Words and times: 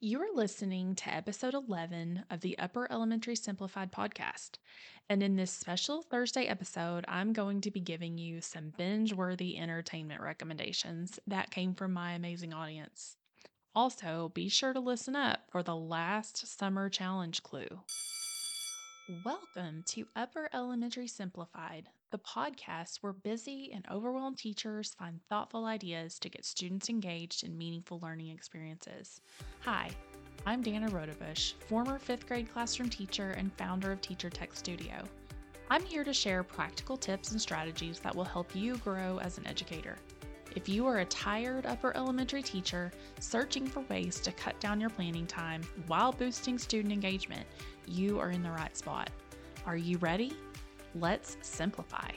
You 0.00 0.20
are 0.20 0.34
listening 0.34 0.96
to 0.96 1.14
episode 1.14 1.54
11 1.54 2.24
of 2.28 2.40
the 2.40 2.58
Upper 2.58 2.90
Elementary 2.90 3.36
Simplified 3.36 3.92
podcast. 3.92 4.58
And 5.08 5.22
in 5.22 5.36
this 5.36 5.52
special 5.52 6.02
Thursday 6.02 6.46
episode, 6.46 7.04
I'm 7.06 7.32
going 7.32 7.60
to 7.62 7.70
be 7.70 7.80
giving 7.80 8.18
you 8.18 8.40
some 8.40 8.72
binge 8.76 9.14
worthy 9.14 9.56
entertainment 9.56 10.20
recommendations 10.20 11.20
that 11.28 11.50
came 11.50 11.74
from 11.74 11.92
my 11.92 12.12
amazing 12.12 12.52
audience. 12.52 13.16
Also, 13.74 14.32
be 14.34 14.48
sure 14.48 14.72
to 14.72 14.80
listen 14.80 15.14
up 15.14 15.42
for 15.48 15.62
the 15.62 15.76
last 15.76 16.58
summer 16.58 16.88
challenge 16.88 17.42
clue. 17.42 17.80
Welcome 19.22 19.82
to 19.88 20.06
Upper 20.16 20.48
Elementary 20.54 21.08
Simplified, 21.08 21.90
the 22.10 22.16
podcast 22.16 23.02
where 23.02 23.12
busy 23.12 23.70
and 23.74 23.84
overwhelmed 23.92 24.38
teachers 24.38 24.94
find 24.98 25.20
thoughtful 25.28 25.66
ideas 25.66 26.18
to 26.20 26.30
get 26.30 26.46
students 26.46 26.88
engaged 26.88 27.44
in 27.44 27.58
meaningful 27.58 28.00
learning 28.02 28.30
experiences. 28.30 29.20
Hi, 29.60 29.90
I'm 30.46 30.64
Danna 30.64 30.88
Rodebush, 30.88 31.52
former 31.68 31.98
fifth 31.98 32.26
grade 32.26 32.50
classroom 32.50 32.88
teacher 32.88 33.32
and 33.32 33.52
founder 33.58 33.92
of 33.92 34.00
Teacher 34.00 34.30
Tech 34.30 34.54
Studio. 34.54 35.04
I'm 35.68 35.84
here 35.84 36.04
to 36.04 36.14
share 36.14 36.42
practical 36.42 36.96
tips 36.96 37.32
and 37.32 37.40
strategies 37.40 37.98
that 38.00 38.14
will 38.14 38.24
help 38.24 38.56
you 38.56 38.78
grow 38.78 39.18
as 39.18 39.36
an 39.36 39.46
educator. 39.46 39.98
If 40.54 40.68
you 40.68 40.86
are 40.86 40.98
a 40.98 41.04
tired 41.06 41.66
upper 41.66 41.96
elementary 41.96 42.42
teacher 42.42 42.92
searching 43.18 43.66
for 43.66 43.80
ways 43.82 44.20
to 44.20 44.30
cut 44.30 44.58
down 44.60 44.80
your 44.80 44.90
planning 44.90 45.26
time 45.26 45.62
while 45.88 46.12
boosting 46.12 46.58
student 46.58 46.92
engagement, 46.92 47.44
you 47.88 48.20
are 48.20 48.30
in 48.30 48.42
the 48.42 48.50
right 48.50 48.76
spot. 48.76 49.10
Are 49.66 49.76
you 49.76 49.98
ready? 49.98 50.32
Let's 50.94 51.36
simplify. 51.42 52.08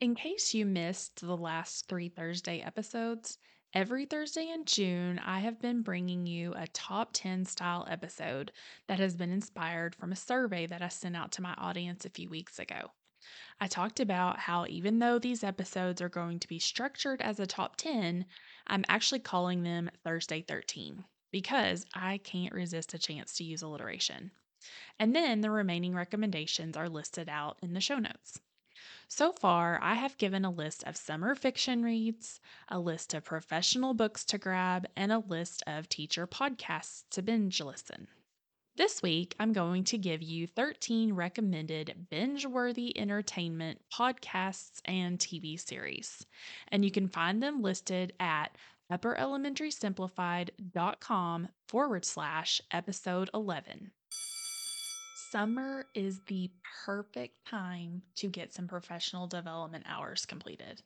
In 0.00 0.14
case 0.14 0.52
you 0.52 0.66
missed 0.66 1.20
the 1.20 1.36
last 1.36 1.88
three 1.88 2.10
Thursday 2.10 2.60
episodes, 2.60 3.38
every 3.72 4.04
Thursday 4.04 4.50
in 4.50 4.66
June, 4.66 5.18
I 5.18 5.40
have 5.40 5.62
been 5.62 5.80
bringing 5.80 6.26
you 6.26 6.52
a 6.56 6.66
top 6.68 7.10
10 7.14 7.46
style 7.46 7.86
episode 7.90 8.52
that 8.86 8.98
has 8.98 9.16
been 9.16 9.30
inspired 9.30 9.94
from 9.94 10.12
a 10.12 10.16
survey 10.16 10.66
that 10.66 10.82
I 10.82 10.88
sent 10.88 11.16
out 11.16 11.32
to 11.32 11.42
my 11.42 11.54
audience 11.56 12.04
a 12.04 12.10
few 12.10 12.28
weeks 12.28 12.58
ago. 12.58 12.90
I 13.60 13.66
talked 13.66 14.00
about 14.00 14.38
how 14.38 14.66
even 14.66 14.98
though 14.98 15.18
these 15.18 15.44
episodes 15.44 16.00
are 16.00 16.08
going 16.08 16.38
to 16.40 16.48
be 16.48 16.58
structured 16.58 17.20
as 17.20 17.38
a 17.38 17.46
top 17.46 17.76
10, 17.76 18.26
I'm 18.66 18.84
actually 18.88 19.20
calling 19.20 19.62
them 19.62 19.90
Thursday 20.02 20.42
13 20.42 21.04
because 21.30 21.86
I 21.94 22.18
can't 22.18 22.54
resist 22.54 22.94
a 22.94 22.98
chance 22.98 23.34
to 23.34 23.44
use 23.44 23.62
alliteration. 23.62 24.30
And 24.98 25.14
then 25.14 25.40
the 25.40 25.50
remaining 25.50 25.94
recommendations 25.94 26.76
are 26.76 26.88
listed 26.88 27.28
out 27.28 27.58
in 27.62 27.72
the 27.72 27.80
show 27.80 27.98
notes. 27.98 28.40
So 29.08 29.32
far, 29.32 29.78
I 29.82 29.94
have 29.94 30.18
given 30.18 30.44
a 30.44 30.50
list 30.50 30.84
of 30.84 30.96
summer 30.96 31.34
fiction 31.34 31.82
reads, 31.82 32.40
a 32.68 32.78
list 32.78 33.12
of 33.12 33.24
professional 33.24 33.92
books 33.92 34.24
to 34.26 34.38
grab, 34.38 34.86
and 34.96 35.10
a 35.12 35.18
list 35.18 35.62
of 35.66 35.88
teacher 35.88 36.26
podcasts 36.26 37.04
to 37.10 37.22
binge 37.22 37.60
listen. 37.60 38.08
This 38.76 39.02
week, 39.02 39.34
I'm 39.38 39.52
going 39.52 39.84
to 39.84 39.96
give 39.98 40.22
you 40.22 40.46
13 40.46 41.12
recommended 41.12 42.06
binge 42.08 42.46
worthy 42.46 42.96
entertainment 42.96 43.80
podcasts 43.92 44.80
and 44.84 45.18
TV 45.18 45.60
series. 45.60 46.24
And 46.68 46.84
you 46.84 46.92
can 46.92 47.08
find 47.08 47.42
them 47.42 47.62
listed 47.62 48.12
at 48.20 48.56
upperelementarysimplified.com 48.90 51.48
forward 51.68 52.04
slash 52.04 52.60
episode 52.72 53.28
11. 53.34 53.90
Summer 55.30 55.86
is 55.94 56.20
the 56.26 56.50
perfect 56.84 57.46
time 57.46 58.02
to 58.16 58.28
get 58.28 58.52
some 58.52 58.68
professional 58.68 59.26
development 59.26 59.86
hours 59.88 60.26
completed. 60.26 60.82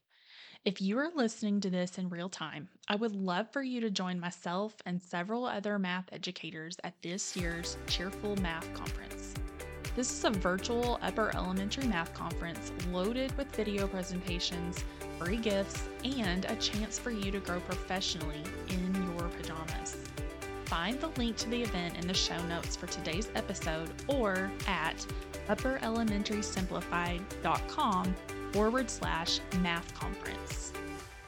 If 0.64 0.80
you 0.80 0.98
are 0.98 1.10
listening 1.14 1.60
to 1.60 1.68
this 1.68 1.98
in 1.98 2.08
real 2.08 2.30
time, 2.30 2.70
I 2.88 2.96
would 2.96 3.14
love 3.14 3.50
for 3.50 3.62
you 3.62 3.82
to 3.82 3.90
join 3.90 4.18
myself 4.18 4.74
and 4.86 5.02
several 5.02 5.44
other 5.44 5.78
math 5.78 6.06
educators 6.10 6.78
at 6.82 6.94
this 7.02 7.36
year's 7.36 7.76
Cheerful 7.86 8.36
Math 8.36 8.72
Conference. 8.72 9.34
This 9.94 10.10
is 10.10 10.24
a 10.24 10.30
virtual 10.30 10.98
upper 11.02 11.36
elementary 11.36 11.86
math 11.86 12.14
conference 12.14 12.72
loaded 12.90 13.36
with 13.36 13.54
video 13.54 13.86
presentations, 13.86 14.82
free 15.18 15.36
gifts, 15.36 15.82
and 16.02 16.46
a 16.46 16.56
chance 16.56 16.98
for 16.98 17.10
you 17.10 17.30
to 17.30 17.40
grow 17.40 17.60
professionally 17.60 18.42
in 18.70 18.94
your 18.94 19.28
pajamas. 19.28 19.98
Find 20.64 20.98
the 20.98 21.08
link 21.18 21.36
to 21.36 21.50
the 21.50 21.60
event 21.60 21.98
in 21.98 22.08
the 22.08 22.14
show 22.14 22.42
notes 22.46 22.74
for 22.74 22.86
today's 22.86 23.28
episode 23.34 23.90
or 24.08 24.50
at 24.66 25.06
upperelementarysimplified.com 25.46 28.14
forward 28.54 28.88
slash 28.88 29.40
math 29.62 29.92
conference. 29.94 30.72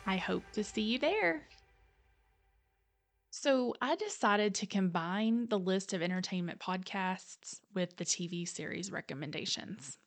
I 0.06 0.16
hope 0.16 0.44
to 0.53 0.62
see 0.62 0.82
you 0.82 1.00
there. 1.00 1.42
So, 3.31 3.75
I 3.82 3.97
decided 3.97 4.54
to 4.54 4.66
combine 4.66 5.48
the 5.48 5.59
list 5.59 5.92
of 5.92 6.03
entertainment 6.03 6.60
podcasts 6.60 7.59
with 7.75 7.97
the 7.97 8.04
TV 8.04 8.48
series 8.48 8.92
recommendations. 8.92 9.98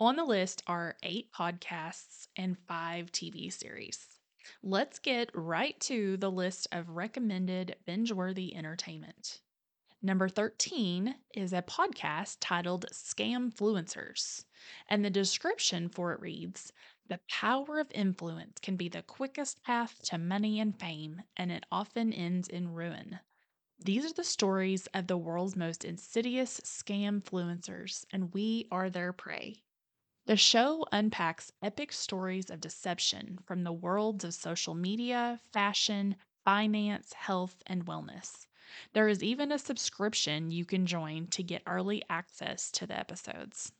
On 0.00 0.16
the 0.16 0.24
list 0.24 0.64
are 0.66 0.96
eight 1.04 1.32
podcasts 1.32 2.26
and 2.36 2.58
five 2.66 3.12
TV 3.12 3.52
series. 3.52 4.04
Let's 4.64 4.98
get 4.98 5.30
right 5.34 5.78
to 5.82 6.16
the 6.16 6.32
list 6.32 6.66
of 6.72 6.90
recommended 6.90 7.76
binge 7.86 8.10
worthy 8.10 8.56
entertainment. 8.56 9.40
Number 10.06 10.28
13 10.28 11.16
is 11.34 11.52
a 11.52 11.62
podcast 11.62 12.36
titled 12.38 12.86
Scamfluencers, 12.92 14.44
and 14.88 15.04
the 15.04 15.10
description 15.10 15.88
for 15.88 16.12
it 16.12 16.20
reads 16.20 16.72
The 17.08 17.18
power 17.28 17.80
of 17.80 17.90
influence 17.90 18.60
can 18.60 18.76
be 18.76 18.88
the 18.88 19.02
quickest 19.02 19.64
path 19.64 20.00
to 20.04 20.16
money 20.16 20.60
and 20.60 20.78
fame, 20.78 21.22
and 21.36 21.50
it 21.50 21.66
often 21.72 22.12
ends 22.12 22.46
in 22.46 22.68
ruin. 22.68 23.18
These 23.80 24.04
are 24.08 24.12
the 24.12 24.22
stories 24.22 24.86
of 24.94 25.08
the 25.08 25.18
world's 25.18 25.56
most 25.56 25.84
insidious 25.84 26.60
scamfluencers, 26.60 28.04
and 28.12 28.32
we 28.32 28.68
are 28.70 28.88
their 28.88 29.12
prey. 29.12 29.64
The 30.26 30.36
show 30.36 30.86
unpacks 30.92 31.50
epic 31.62 31.90
stories 31.90 32.48
of 32.48 32.60
deception 32.60 33.40
from 33.44 33.64
the 33.64 33.72
worlds 33.72 34.22
of 34.22 34.34
social 34.34 34.76
media, 34.76 35.40
fashion, 35.52 36.14
finance, 36.44 37.12
health, 37.12 37.60
and 37.66 37.86
wellness. 37.86 38.46
There 38.92 39.08
is 39.08 39.22
even 39.22 39.52
a 39.52 39.58
subscription 39.58 40.50
you 40.50 40.64
can 40.64 40.86
join 40.86 41.28
to 41.28 41.42
get 41.42 41.62
early 41.66 42.02
access 42.08 42.70
to 42.72 42.86
the 42.86 42.98
episodes. 42.98 43.72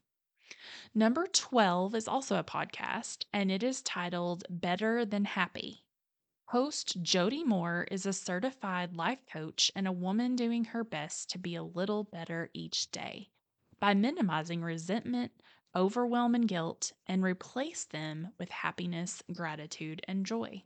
Number 0.94 1.26
12 1.26 1.94
is 1.94 2.06
also 2.06 2.36
a 2.36 2.44
podcast, 2.44 3.24
and 3.32 3.50
it 3.50 3.62
is 3.62 3.82
titled 3.82 4.44
Better 4.48 5.04
Than 5.04 5.24
Happy. 5.24 5.84
Host 6.50 7.02
Jody 7.02 7.42
Moore 7.42 7.88
is 7.90 8.06
a 8.06 8.12
certified 8.12 8.94
life 8.94 9.26
coach 9.26 9.72
and 9.74 9.88
a 9.88 9.92
woman 9.92 10.36
doing 10.36 10.66
her 10.66 10.84
best 10.84 11.28
to 11.30 11.38
be 11.38 11.56
a 11.56 11.64
little 11.64 12.04
better 12.04 12.50
each 12.54 12.92
day 12.92 13.30
by 13.80 13.94
minimizing 13.94 14.62
resentment, 14.62 15.32
overwhelm, 15.74 16.36
and 16.36 16.46
guilt, 16.46 16.92
and 17.06 17.24
replace 17.24 17.84
them 17.84 18.32
with 18.38 18.50
happiness, 18.50 19.22
gratitude, 19.32 20.00
and 20.06 20.24
joy. 20.24 20.62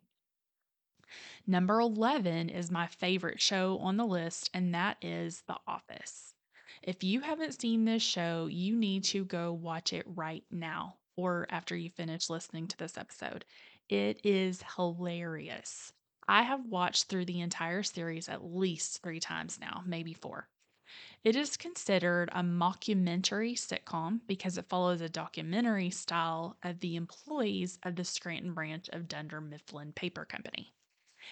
Number 1.46 1.80
11 1.80 2.48
is 2.48 2.70
my 2.70 2.86
favorite 2.86 3.40
show 3.40 3.78
on 3.78 3.96
the 3.96 4.06
list, 4.06 4.50
and 4.54 4.74
that 4.74 4.96
is 5.02 5.42
The 5.46 5.56
Office. 5.66 6.34
If 6.82 7.04
you 7.04 7.20
haven't 7.20 7.60
seen 7.60 7.84
this 7.84 8.02
show, 8.02 8.46
you 8.50 8.76
need 8.76 9.04
to 9.04 9.24
go 9.24 9.52
watch 9.52 9.92
it 9.92 10.06
right 10.06 10.44
now 10.50 10.96
or 11.16 11.46
after 11.50 11.76
you 11.76 11.90
finish 11.90 12.30
listening 12.30 12.66
to 12.68 12.76
this 12.78 12.96
episode. 12.96 13.44
It 13.88 14.20
is 14.24 14.62
hilarious. 14.76 15.92
I 16.28 16.42
have 16.42 16.64
watched 16.66 17.06
through 17.08 17.24
the 17.24 17.40
entire 17.40 17.82
series 17.82 18.28
at 18.28 18.44
least 18.44 19.02
three 19.02 19.20
times 19.20 19.58
now, 19.60 19.82
maybe 19.84 20.14
four. 20.14 20.48
It 21.22 21.36
is 21.36 21.56
considered 21.56 22.30
a 22.32 22.42
mockumentary 22.42 23.52
sitcom 23.52 24.20
because 24.26 24.56
it 24.56 24.68
follows 24.68 25.00
a 25.00 25.08
documentary 25.08 25.90
style 25.90 26.56
of 26.62 26.80
the 26.80 26.96
employees 26.96 27.78
of 27.82 27.96
the 27.96 28.04
Scranton 28.04 28.54
branch 28.54 28.88
of 28.88 29.06
Dunder 29.06 29.40
Mifflin 29.40 29.92
Paper 29.92 30.24
Company. 30.24 30.72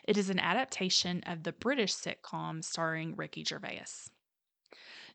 It 0.05 0.17
is 0.17 0.31
an 0.31 0.39
adaptation 0.39 1.23
of 1.27 1.43
the 1.43 1.53
British 1.53 1.95
sitcom 1.95 2.63
starring 2.63 3.17
Ricky 3.17 3.45
Gervais. 3.45 4.11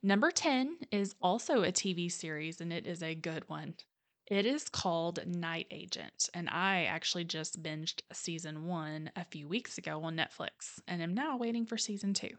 Number 0.02 0.32
10 0.32 0.78
is 0.92 1.16
also 1.22 1.64
a 1.64 1.72
TV 1.72 2.12
series, 2.12 2.60
and 2.60 2.74
it 2.74 2.86
is 2.86 3.02
a 3.02 3.16
good 3.16 3.48
one. 3.48 3.76
It 4.28 4.46
is 4.46 4.70
called 4.70 5.26
Night 5.26 5.68
Agent, 5.72 6.30
and 6.34 6.50
I 6.50 6.86
actually 6.86 7.26
just 7.26 7.62
binged 7.62 8.02
season 8.12 8.66
one 8.66 9.12
a 9.16 9.26
few 9.26 9.48
weeks 9.48 9.78
ago 9.78 10.04
on 10.04 10.16
Netflix 10.16 10.80
and 10.88 11.02
am 11.02 11.14
now 11.14 11.38
waiting 11.38 11.66
for 11.66 11.78
season 11.78 12.14
two. 12.14 12.38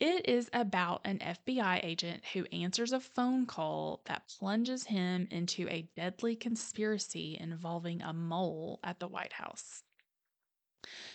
It 0.00 0.26
is 0.26 0.48
about 0.54 1.02
an 1.04 1.18
FBI 1.18 1.84
agent 1.84 2.24
who 2.32 2.46
answers 2.46 2.92
a 2.92 3.00
phone 3.00 3.44
call 3.44 4.00
that 4.06 4.34
plunges 4.38 4.86
him 4.86 5.28
into 5.30 5.68
a 5.68 5.88
deadly 5.94 6.36
conspiracy 6.36 7.36
involving 7.38 8.00
a 8.00 8.14
mole 8.14 8.80
at 8.82 8.98
the 9.00 9.08
White 9.08 9.34
House. 9.34 9.82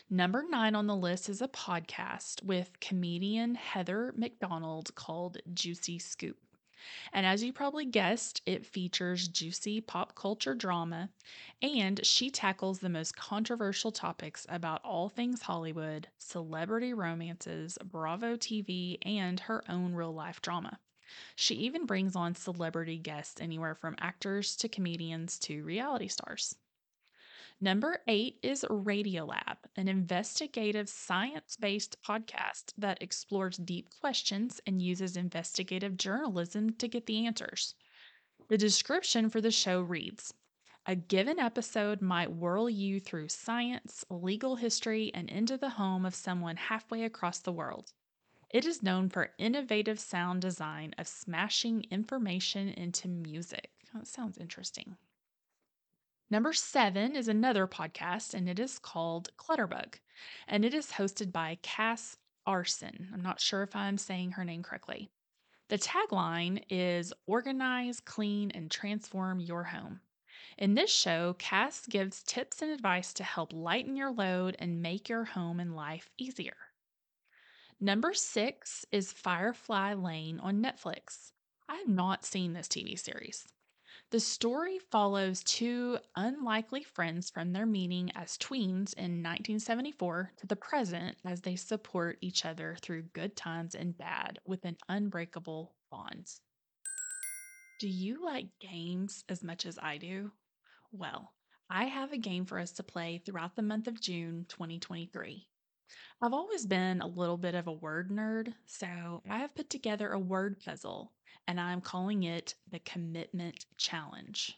Number 0.09 0.43
nine 0.47 0.75
on 0.75 0.87
the 0.87 0.95
list 0.95 1.29
is 1.29 1.41
a 1.41 1.47
podcast 1.47 2.43
with 2.43 2.79
comedian 2.79 3.55
Heather 3.55 4.13
McDonald 4.17 4.95
called 4.95 5.37
Juicy 5.53 5.99
Scoop. 5.99 6.37
And 7.11 7.25
as 7.25 7.43
you 7.43 7.51
probably 7.51 7.85
guessed, 7.85 8.41
it 8.45 8.65
features 8.65 9.27
juicy 9.27 9.81
pop 9.81 10.13
culture 10.13 10.53
drama, 10.53 11.09
and 11.61 12.05
she 12.05 12.29
tackles 12.29 12.79
the 12.79 12.89
most 12.89 13.15
controversial 13.15 13.91
topics 13.91 14.45
about 14.49 14.83
all 14.83 15.09
things 15.09 15.41
Hollywood, 15.41 16.09
celebrity 16.17 16.93
romances, 16.93 17.77
Bravo 17.83 18.35
TV, 18.35 18.99
and 19.01 19.39
her 19.39 19.63
own 19.69 19.93
real 19.93 20.13
life 20.13 20.41
drama. 20.41 20.79
She 21.35 21.55
even 21.55 21.85
brings 21.85 22.15
on 22.15 22.35
celebrity 22.35 22.97
guests 22.97 23.41
anywhere 23.41 23.75
from 23.75 23.95
actors 23.99 24.55
to 24.57 24.69
comedians 24.69 25.39
to 25.39 25.63
reality 25.63 26.07
stars. 26.07 26.55
Number 27.61 28.01
eight 28.05 28.37
is 28.43 28.65
Radiolab, 28.69 29.57
an 29.77 29.87
investigative 29.87 30.89
science 30.89 31.55
based 31.55 31.95
podcast 32.03 32.73
that 32.77 33.01
explores 33.01 33.55
deep 33.55 33.89
questions 34.01 34.59
and 34.67 34.81
uses 34.81 35.15
investigative 35.15 35.95
journalism 35.95 36.73
to 36.73 36.89
get 36.89 37.05
the 37.05 37.25
answers. 37.25 37.73
The 38.49 38.57
description 38.57 39.29
for 39.29 39.39
the 39.39 39.51
show 39.51 39.81
reads 39.81 40.33
A 40.85 40.95
given 40.97 41.39
episode 41.39 42.01
might 42.01 42.33
whirl 42.33 42.69
you 42.69 42.99
through 42.99 43.29
science, 43.29 44.03
legal 44.09 44.57
history, 44.57 45.09
and 45.13 45.29
into 45.29 45.57
the 45.57 45.69
home 45.69 46.05
of 46.05 46.13
someone 46.13 46.57
halfway 46.57 47.03
across 47.05 47.39
the 47.39 47.53
world. 47.53 47.93
It 48.49 48.65
is 48.65 48.83
known 48.83 49.07
for 49.09 49.33
innovative 49.37 49.99
sound 49.99 50.41
design 50.41 50.93
of 50.97 51.07
smashing 51.07 51.85
information 51.89 52.67
into 52.67 53.07
music. 53.07 53.71
That 53.93 54.07
sounds 54.07 54.37
interesting. 54.37 54.97
Number 56.31 56.53
seven 56.53 57.15
is 57.15 57.27
another 57.27 57.67
podcast, 57.67 58.33
and 58.33 58.49
it 58.49 58.59
is 58.59 58.79
called 58.79 59.29
Clutterbug, 59.37 59.99
and 60.47 60.65
it 60.65 60.73
is 60.73 60.93
hosted 60.93 61.31
by 61.31 61.59
Cas 61.61 62.17
Aarssen. 62.47 63.13
I'm 63.13 63.21
not 63.21 63.39
sure 63.39 63.61
if 63.61 63.75
I'm 63.75 63.99
saying 63.99 64.31
her 64.31 64.43
name 64.43 64.63
correctly. 64.63 65.11
The 65.69 65.77
tagline 65.77 66.63
is 66.69 67.13
Organize, 67.27 67.99
Clean, 67.99 68.49
and 68.51 68.71
Transform 68.71 69.39
Your 69.39 69.65
Home. 69.65 69.99
In 70.57 70.73
this 70.73 70.91
show, 70.91 71.35
Cas 71.37 71.85
gives 71.85 72.23
tips 72.23 72.61
and 72.61 72.71
advice 72.71 73.13
to 73.13 73.23
help 73.23 73.53
lighten 73.53 73.95
your 73.95 74.11
load 74.11 74.55
and 74.57 74.81
make 74.81 75.09
your 75.09 75.25
home 75.25 75.59
and 75.59 75.75
life 75.75 76.09
easier. 76.17 76.57
Number 77.79 78.13
six 78.15 78.83
is 78.91 79.11
Firefly 79.11 79.93
Lane 79.93 80.39
on 80.39 80.63
Netflix. 80.63 81.33
I 81.69 81.75
have 81.75 81.87
not 81.87 82.25
seen 82.25 82.53
this 82.53 82.67
TV 82.67 82.97
series. 82.97 83.47
The 84.11 84.19
story 84.19 84.77
follows 84.91 85.43
two 85.43 85.97
unlikely 86.15 86.83
friends 86.83 87.31
from 87.31 87.51
their 87.51 87.65
meeting 87.65 88.11
as 88.13 88.37
tweens 88.37 88.93
in 88.93 89.23
1974 89.23 90.31
to 90.37 90.47
the 90.47 90.55
present 90.55 91.17
as 91.25 91.41
they 91.41 91.55
support 91.55 92.19
each 92.21 92.45
other 92.45 92.77
through 92.81 93.09
good 93.13 93.35
times 93.35 93.73
and 93.73 93.97
bad 93.97 94.37
with 94.45 94.63
an 94.63 94.77
unbreakable 94.87 95.73
bond. 95.89 96.27
Do 97.79 97.89
you 97.89 98.23
like 98.23 98.47
games 98.59 99.25
as 99.27 99.43
much 99.43 99.65
as 99.65 99.79
I 99.81 99.97
do? 99.97 100.31
Well, 100.91 101.33
I 101.69 101.85
have 101.85 102.13
a 102.13 102.17
game 102.17 102.45
for 102.45 102.59
us 102.59 102.73
to 102.73 102.83
play 102.83 103.23
throughout 103.25 103.55
the 103.55 103.63
month 103.63 103.87
of 103.87 103.99
June 103.99 104.45
2023. 104.49 105.47
I've 106.21 106.33
always 106.33 106.67
been 106.67 107.01
a 107.01 107.07
little 107.07 107.37
bit 107.37 107.55
of 107.55 107.65
a 107.65 107.73
word 107.73 108.11
nerd, 108.11 108.53
so 108.67 109.23
I 109.29 109.39
have 109.39 109.55
put 109.55 109.71
together 109.71 110.11
a 110.11 110.19
word 110.19 110.59
puzzle 110.59 111.11
and 111.47 111.59
I'm 111.59 111.81
calling 111.81 112.23
it 112.23 112.55
the 112.71 112.79
Commitment 112.79 113.65
Challenge. 113.77 114.57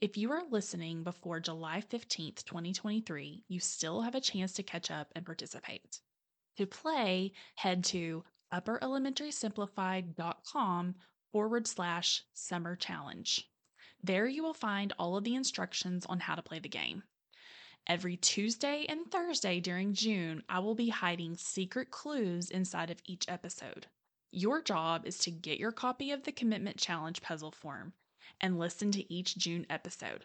If 0.00 0.16
you 0.16 0.30
are 0.32 0.42
listening 0.50 1.02
before 1.02 1.40
July 1.40 1.80
15th, 1.80 2.44
2023, 2.44 3.44
you 3.48 3.60
still 3.60 4.02
have 4.02 4.14
a 4.14 4.20
chance 4.20 4.52
to 4.54 4.62
catch 4.62 4.90
up 4.90 5.10
and 5.14 5.24
participate. 5.24 6.00
To 6.58 6.66
play, 6.66 7.32
head 7.54 7.84
to 7.84 8.24
upperelementarysimplified.com 8.52 10.94
forward 11.32 11.66
slash 11.66 12.22
summer 12.32 12.76
challenge. 12.76 13.48
There 14.02 14.26
you 14.26 14.42
will 14.42 14.54
find 14.54 14.92
all 14.98 15.16
of 15.16 15.24
the 15.24 15.34
instructions 15.34 16.04
on 16.06 16.20
how 16.20 16.34
to 16.34 16.42
play 16.42 16.58
the 16.58 16.68
game. 16.68 17.02
Every 17.86 18.16
Tuesday 18.16 18.86
and 18.88 19.10
Thursday 19.10 19.60
during 19.60 19.94
June, 19.94 20.42
I 20.48 20.60
will 20.60 20.74
be 20.74 20.88
hiding 20.90 21.36
secret 21.36 21.90
clues 21.90 22.50
inside 22.50 22.90
of 22.90 23.00
each 23.04 23.26
episode. 23.28 23.86
Your 24.36 24.60
job 24.60 25.06
is 25.06 25.18
to 25.18 25.30
get 25.30 25.60
your 25.60 25.70
copy 25.70 26.10
of 26.10 26.24
the 26.24 26.32
Commitment 26.32 26.76
Challenge 26.76 27.22
puzzle 27.22 27.52
form 27.52 27.92
and 28.40 28.58
listen 28.58 28.90
to 28.90 29.12
each 29.12 29.38
June 29.38 29.64
episode. 29.70 30.24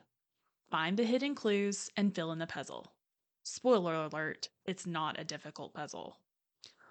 Find 0.72 0.98
the 0.98 1.04
hidden 1.04 1.36
clues 1.36 1.92
and 1.96 2.16
fill 2.16 2.32
in 2.32 2.40
the 2.40 2.48
puzzle. 2.48 2.92
Spoiler 3.44 3.94
alert, 3.94 4.50
it's 4.66 4.88
not 4.88 5.20
a 5.20 5.24
difficult 5.24 5.76
puzzle. 5.76 6.18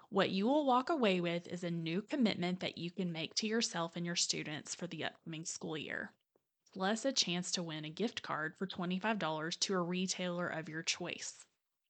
What 0.07 0.29
you 0.29 0.47
will 0.47 0.65
walk 0.65 0.89
away 0.89 1.19
with 1.19 1.45
is 1.49 1.65
a 1.65 1.69
new 1.69 2.01
commitment 2.01 2.61
that 2.61 2.77
you 2.77 2.89
can 2.89 3.11
make 3.11 3.35
to 3.35 3.47
yourself 3.47 3.97
and 3.97 4.05
your 4.05 4.15
students 4.15 4.73
for 4.73 4.87
the 4.87 5.03
upcoming 5.03 5.43
school 5.43 5.77
year, 5.77 6.13
plus 6.71 7.03
a 7.03 7.11
chance 7.11 7.51
to 7.51 7.63
win 7.63 7.83
a 7.83 7.89
gift 7.89 8.21
card 8.21 8.53
for 8.57 8.65
$25 8.65 9.59
to 9.59 9.73
a 9.73 9.81
retailer 9.81 10.47
of 10.47 10.69
your 10.69 10.83
choice. 10.83 11.45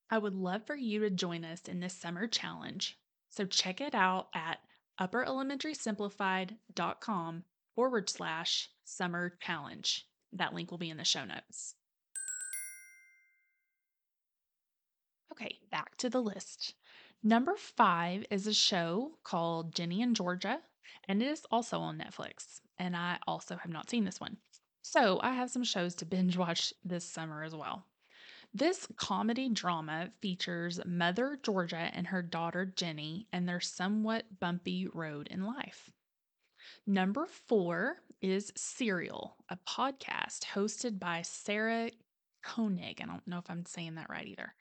I 0.09 0.17
would 0.17 0.33
love 0.33 0.65
for 0.65 0.75
you 0.75 1.01
to 1.01 1.11
join 1.11 1.45
us 1.45 1.67
in 1.67 1.81
this 1.81 1.93
summer 1.93 2.25
challenge, 2.25 2.97
so 3.29 3.45
check 3.45 3.79
it 3.79 3.93
out 3.93 4.29
at 4.33 4.57
upperelementarysimplified.com 4.99 7.43
forward 7.75 8.09
slash 8.09 8.69
summer 8.83 9.35
challenge. 9.41 10.05
That 10.33 10.53
link 10.53 10.71
will 10.71 10.77
be 10.77 10.89
in 10.89 10.97
the 10.97 11.05
show 11.05 11.25
notes. 11.25 11.75
Okay, 15.31 15.59
back 15.71 15.95
to 15.97 16.09
the 16.09 16.21
list. 16.21 16.73
Number 17.23 17.55
five 17.55 18.25
is 18.29 18.47
a 18.47 18.53
show 18.53 19.11
called 19.23 19.73
Ginny 19.73 20.01
and 20.01 20.15
Georgia, 20.15 20.59
and 21.07 21.21
it 21.21 21.27
is 21.27 21.45
also 21.51 21.79
on 21.79 21.97
Netflix. 21.97 22.61
And 22.77 22.95
I 22.95 23.19
also 23.27 23.55
have 23.55 23.71
not 23.71 23.89
seen 23.89 24.05
this 24.05 24.19
one. 24.19 24.37
So 24.81 25.19
I 25.21 25.33
have 25.33 25.49
some 25.49 25.63
shows 25.63 25.95
to 25.95 26.05
binge 26.05 26.37
watch 26.37 26.73
this 26.83 27.05
summer 27.05 27.43
as 27.43 27.55
well. 27.55 27.85
This 28.53 28.87
comedy 28.95 29.47
drama 29.49 30.09
features 30.21 30.79
Mother 30.83 31.39
Georgia 31.43 31.91
and 31.93 32.07
her 32.07 32.23
daughter 32.23 32.65
Ginny 32.65 33.27
and 33.31 33.47
their 33.47 33.59
somewhat 33.59 34.39
bumpy 34.39 34.87
road 34.91 35.27
in 35.29 35.45
life. 35.45 35.91
Number 36.87 37.27
four 37.27 37.97
is 38.21 38.51
Serial, 38.55 39.35
a 39.49 39.57
podcast 39.67 40.45
hosted 40.45 40.99
by 40.99 41.21
Sarah 41.21 41.91
Koenig. 42.41 43.01
I 43.01 43.05
don't 43.05 43.27
know 43.27 43.37
if 43.37 43.49
I'm 43.49 43.65
saying 43.65 43.95
that 43.95 44.09
right 44.09 44.25
either. 44.25 44.55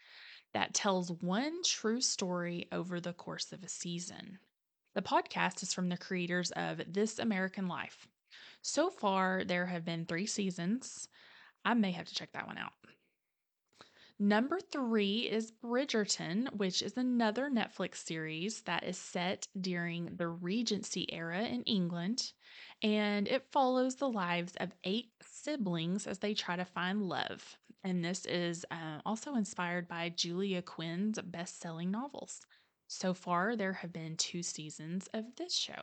That 0.53 0.75
tells 0.75 1.11
one 1.11 1.63
true 1.63 2.03
story 2.03 2.69
over 2.71 3.01
the 3.01 3.15
course 3.15 3.53
of 3.53 3.65
a 3.65 3.69
season. 3.69 4.39
The 4.95 5.03
podcast 5.03 5.63
is 5.63 5.73
from 5.73 5.89
the 5.89 5.97
creators 5.97 6.51
of 6.51 6.83
This 6.87 7.19
American 7.19 7.69
Life. 7.69 8.07
So 8.61 8.91
far, 8.91 9.45
there 9.45 9.67
have 9.67 9.87
been 9.87 10.05
three 10.05 10.27
seasons. 10.27 11.09
I 11.65 11.73
may 11.73 11.93
have 11.93 12.07
to 12.07 12.15
check 12.15 12.33
that 12.33 12.47
one 12.47 12.59
out. 12.59 12.73
Number 14.21 14.59
three 14.59 15.29
is 15.31 15.53
Bridgerton, 15.53 16.53
which 16.57 16.83
is 16.83 16.97
another 16.97 17.49
Netflix 17.49 17.99
series 17.99 18.63
that 18.63 18.83
is 18.83 18.99
set 18.99 19.47
during 19.61 20.17
the 20.17 20.27
Regency 20.27 21.07
era 21.13 21.45
in 21.45 21.63
England. 21.63 22.33
And 22.83 23.29
it 23.29 23.47
follows 23.53 23.95
the 23.95 24.09
lives 24.09 24.55
of 24.57 24.73
eight 24.83 25.13
siblings 25.23 26.09
as 26.09 26.19
they 26.19 26.35
try 26.35 26.57
to 26.57 26.65
find 26.65 27.03
love. 27.03 27.57
And 27.85 28.05
this 28.05 28.25
is 28.25 28.67
uh, 28.73 29.01
also 29.07 29.37
inspired 29.37 29.87
by 29.87 30.09
Julia 30.09 30.63
Quinn's 30.63 31.21
best 31.23 31.61
selling 31.61 31.93
novels. 31.93 32.41
So 32.89 33.15
far, 33.15 33.55
there 33.55 33.75
have 33.75 33.93
been 33.93 34.17
two 34.17 34.43
seasons 34.43 35.09
of 35.15 35.27
this 35.37 35.55
show. 35.55 35.81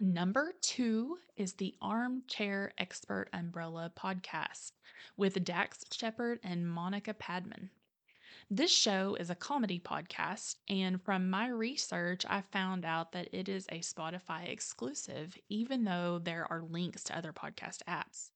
Number 0.00 0.52
two 0.60 1.18
is 1.36 1.54
the 1.54 1.74
Armchair 1.82 2.72
Expert 2.78 3.28
Umbrella 3.32 3.90
podcast 3.96 4.70
with 5.16 5.42
Dax 5.42 5.84
Shepard 5.90 6.38
and 6.44 6.70
Monica 6.70 7.12
Padman. 7.12 7.70
This 8.48 8.70
show 8.70 9.16
is 9.16 9.28
a 9.28 9.34
comedy 9.34 9.80
podcast, 9.80 10.54
and 10.68 11.02
from 11.02 11.28
my 11.28 11.48
research, 11.48 12.24
I 12.28 12.42
found 12.42 12.84
out 12.84 13.10
that 13.10 13.28
it 13.32 13.48
is 13.48 13.66
a 13.72 13.80
Spotify 13.80 14.48
exclusive, 14.48 15.36
even 15.48 15.82
though 15.82 16.20
there 16.20 16.46
are 16.48 16.62
links 16.62 17.02
to 17.04 17.18
other 17.18 17.32
podcast 17.32 17.82
apps. 17.88 18.30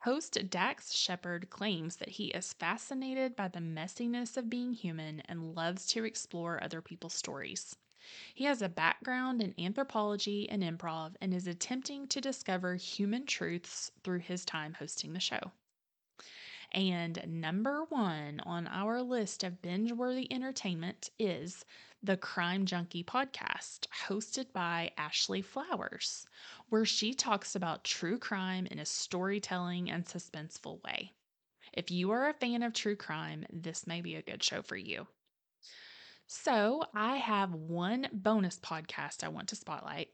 Host 0.00 0.36
Dax 0.50 0.92
Shepard 0.92 1.48
claims 1.48 1.98
that 1.98 2.08
he 2.08 2.26
is 2.30 2.54
fascinated 2.54 3.36
by 3.36 3.46
the 3.46 3.60
messiness 3.60 4.36
of 4.36 4.50
being 4.50 4.72
human 4.72 5.20
and 5.26 5.54
loves 5.54 5.86
to 5.92 6.04
explore 6.04 6.60
other 6.60 6.82
people's 6.82 7.14
stories. 7.14 7.76
He 8.34 8.44
has 8.44 8.62
a 8.62 8.68
background 8.68 9.42
in 9.42 9.54
anthropology 9.58 10.48
and 10.48 10.62
improv 10.62 11.14
and 11.20 11.32
is 11.32 11.46
attempting 11.46 12.08
to 12.08 12.20
discover 12.20 12.74
human 12.74 13.26
truths 13.26 13.90
through 14.02 14.20
his 14.20 14.44
time 14.44 14.74
hosting 14.74 15.12
the 15.12 15.20
show. 15.20 15.52
And 16.72 17.22
number 17.26 17.84
one 17.84 18.40
on 18.40 18.66
our 18.66 19.02
list 19.02 19.44
of 19.44 19.60
binge 19.60 19.92
worthy 19.92 20.32
entertainment 20.32 21.10
is 21.18 21.64
the 22.02 22.16
Crime 22.16 22.64
Junkie 22.64 23.04
podcast, 23.04 23.86
hosted 24.06 24.52
by 24.52 24.90
Ashley 24.96 25.42
Flowers, 25.42 26.26
where 26.70 26.86
she 26.86 27.12
talks 27.12 27.54
about 27.54 27.84
true 27.84 28.18
crime 28.18 28.66
in 28.66 28.78
a 28.78 28.86
storytelling 28.86 29.90
and 29.90 30.06
suspenseful 30.06 30.82
way. 30.82 31.12
If 31.72 31.90
you 31.90 32.10
are 32.10 32.28
a 32.28 32.34
fan 32.34 32.62
of 32.62 32.72
true 32.72 32.96
crime, 32.96 33.46
this 33.52 33.86
may 33.86 34.00
be 34.00 34.14
a 34.14 34.22
good 34.22 34.42
show 34.42 34.62
for 34.62 34.76
you. 34.76 35.06
So, 36.26 36.84
I 36.94 37.18
have 37.18 37.54
one 37.54 38.08
bonus 38.12 38.58
podcast 38.58 39.22
I 39.22 39.28
want 39.28 39.48
to 39.48 39.56
spotlight. 39.56 40.08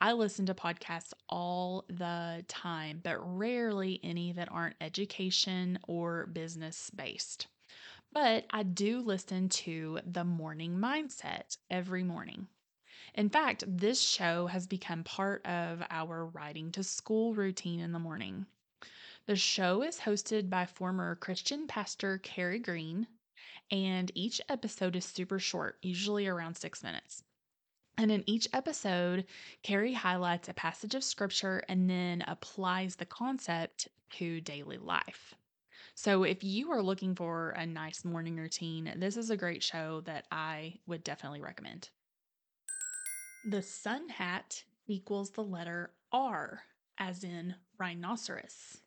I 0.00 0.12
listen 0.12 0.46
to 0.46 0.54
podcasts 0.54 1.12
all 1.28 1.84
the 1.88 2.44
time, 2.46 3.00
but 3.02 3.18
rarely 3.18 3.98
any 4.04 4.32
that 4.32 4.52
aren't 4.52 4.76
education 4.80 5.78
or 5.88 6.26
business 6.26 6.90
based. 6.90 7.48
But 8.12 8.46
I 8.50 8.62
do 8.62 9.00
listen 9.00 9.48
to 9.48 9.98
The 10.06 10.24
Morning 10.24 10.78
Mindset 10.78 11.56
every 11.68 12.04
morning. 12.04 12.46
In 13.14 13.28
fact, 13.28 13.64
this 13.66 14.00
show 14.00 14.46
has 14.46 14.66
become 14.66 15.02
part 15.02 15.44
of 15.44 15.82
our 15.90 16.26
riding 16.26 16.70
to 16.72 16.84
school 16.84 17.34
routine 17.34 17.80
in 17.80 17.92
the 17.92 17.98
morning. 17.98 18.46
The 19.26 19.36
show 19.36 19.82
is 19.82 19.98
hosted 19.98 20.48
by 20.48 20.66
former 20.66 21.16
Christian 21.16 21.66
pastor 21.66 22.18
Carey 22.18 22.60
Green, 22.60 23.08
and 23.70 24.10
each 24.14 24.40
episode 24.48 24.96
is 24.96 25.04
super 25.04 25.38
short, 25.38 25.78
usually 25.82 26.26
around 26.26 26.56
six 26.56 26.82
minutes. 26.82 27.22
And 27.96 28.12
in 28.12 28.22
each 28.28 28.48
episode, 28.52 29.26
Carey 29.62 29.92
highlights 29.92 30.48
a 30.48 30.54
passage 30.54 30.94
of 30.94 31.02
scripture 31.02 31.62
and 31.68 31.90
then 31.90 32.22
applies 32.28 32.96
the 32.96 33.06
concept 33.06 33.88
to 34.12 34.40
daily 34.40 34.78
life. 34.78 35.34
So, 35.94 36.22
if 36.22 36.44
you 36.44 36.70
are 36.70 36.80
looking 36.80 37.16
for 37.16 37.50
a 37.50 37.66
nice 37.66 38.04
morning 38.04 38.36
routine, 38.36 38.94
this 38.96 39.16
is 39.16 39.30
a 39.30 39.36
great 39.36 39.64
show 39.64 40.00
that 40.02 40.26
I 40.30 40.78
would 40.86 41.02
definitely 41.02 41.40
recommend. 41.40 41.90
The 43.44 43.62
sun 43.62 44.08
hat 44.08 44.62
equals 44.86 45.30
the 45.30 45.42
letter 45.42 45.90
R, 46.12 46.60
as 46.98 47.24
in 47.24 47.56
rhinoceros. 47.78 48.78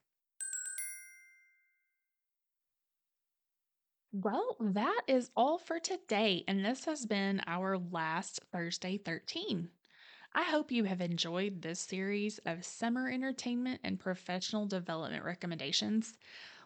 Well, 4.13 4.57
that 4.59 5.03
is 5.07 5.31
all 5.37 5.57
for 5.57 5.79
today, 5.79 6.43
and 6.45 6.65
this 6.65 6.83
has 6.83 7.05
been 7.05 7.41
our 7.47 7.77
last 7.77 8.41
Thursday 8.51 8.97
13. 8.97 9.69
I 10.33 10.43
hope 10.43 10.69
you 10.69 10.83
have 10.83 10.99
enjoyed 10.99 11.61
this 11.61 11.79
series 11.79 12.37
of 12.45 12.65
summer 12.65 13.09
entertainment 13.09 13.79
and 13.85 13.97
professional 13.97 14.65
development 14.65 15.23
recommendations. 15.23 16.13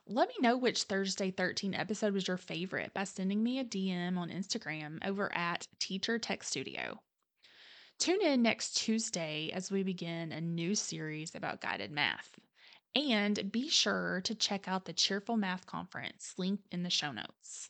Let 0.07 0.29
me 0.29 0.35
know 0.41 0.57
which 0.57 0.83
Thursday 0.83 1.29
13 1.29 1.75
episode 1.75 2.15
was 2.15 2.27
your 2.27 2.37
favorite 2.37 2.95
by 2.95 3.03
sending 3.03 3.43
me 3.43 3.59
a 3.59 3.63
DM 3.63 4.17
on 4.17 4.31
Instagram 4.31 4.97
over 5.07 5.31
at 5.31 5.67
Teacher 5.77 6.17
Tech 6.17 6.41
Studio. 6.41 6.99
Tune 7.99 8.23
in 8.23 8.41
next 8.41 8.77
Tuesday 8.77 9.51
as 9.53 9.69
we 9.69 9.83
begin 9.83 10.31
a 10.31 10.41
new 10.41 10.73
series 10.73 11.35
about 11.35 11.61
guided 11.61 11.91
math. 11.91 12.39
And 12.95 13.51
be 13.51 13.67
sure 13.67 14.21
to 14.23 14.33
check 14.33 14.67
out 14.67 14.85
the 14.85 14.93
Cheerful 14.93 15.35
Math 15.35 15.65
Conference 15.65 16.33
linked 16.37 16.65
in 16.71 16.83
the 16.83 16.89
show 16.89 17.11
notes. 17.11 17.69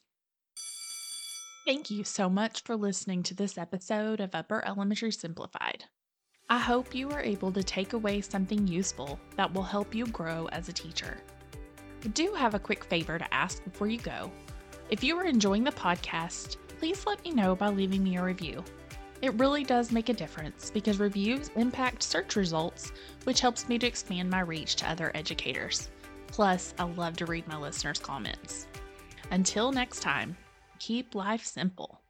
Thank 1.65 1.89
you 1.89 2.03
so 2.03 2.29
much 2.29 2.62
for 2.62 2.75
listening 2.75 3.24
to 3.24 3.34
this 3.34 3.58
episode 3.58 4.20
of 4.20 4.36
Upper 4.36 4.63
Elementary 4.63 5.12
Simplified. 5.12 5.86
I 6.48 6.60
hope 6.60 6.94
you 6.94 7.10
are 7.10 7.24
able 7.24 7.51
to 7.53 7.63
take 7.63 7.94
away 7.94 8.22
something 8.22 8.67
useful 8.67 9.20
that 9.36 9.51
will 9.51 9.63
help 9.63 9.96
you 9.96 10.05
grow 10.05 10.48
as 10.51 10.70
a 10.70 10.74
teacher. 10.74 11.17
I 12.03 12.10
do 12.10 12.36
have 12.36 12.53
a 12.53 12.60
quick 12.60 12.84
favor 12.84 13.17
to 13.17 13.34
ask 13.34 13.63
before 13.63 13.88
you 13.88 13.98
go. 13.98 14.32
If 14.91 15.03
you 15.03 15.17
are 15.17 15.25
enjoying 15.25 15.63
the 15.63 15.72
podcast, 15.72 16.58
please 16.77 17.08
let 17.08 17.24
me 17.24 17.32
know 17.32 17.55
by 17.55 17.70
leaving 17.70 18.03
me 18.03 18.17
a 18.17 18.24
review. 18.24 18.63
It 19.22 19.34
really 19.36 19.63
does 19.63 19.91
make 19.91 20.10
a 20.10 20.13
difference 20.13 20.69
because 20.69 21.00
reviews 21.00 21.50
impact 21.55 22.03
search 22.03 22.36
results, 22.36 22.91
which 23.24 23.39
helps 23.41 23.67
me 23.67 23.79
to 23.79 23.88
expand 23.88 24.29
my 24.29 24.41
reach 24.41 24.75
to 24.77 24.89
other 24.89 25.12
educators. 25.15 25.89
Plus, 26.27 26.74
I 26.77 26.84
love 26.84 27.17
to 27.17 27.25
read 27.25 27.48
my 27.48 27.57
listeners' 27.57 28.00
comments. 28.00 28.67
Until 29.31 29.72
next 29.72 30.01
time, 30.01 30.36
keep 30.79 31.15
life 31.15 31.45
simple. 31.45 32.01